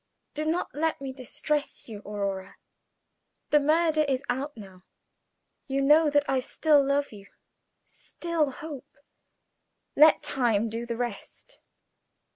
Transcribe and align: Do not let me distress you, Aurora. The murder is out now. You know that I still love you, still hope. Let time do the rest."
Do 0.33 0.45
not 0.45 0.73
let 0.73 0.99
me 0.99 1.13
distress 1.13 1.87
you, 1.87 1.99
Aurora. 1.99 2.55
The 3.51 3.59
murder 3.59 4.01
is 4.07 4.23
out 4.29 4.57
now. 4.57 4.81
You 5.67 5.79
know 5.79 6.09
that 6.09 6.27
I 6.27 6.39
still 6.39 6.83
love 6.83 7.11
you, 7.11 7.27
still 7.87 8.49
hope. 8.49 8.97
Let 9.95 10.23
time 10.23 10.69
do 10.69 10.87
the 10.87 10.97
rest." 10.97 11.59